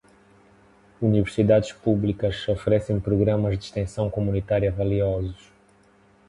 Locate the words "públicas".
1.73-2.49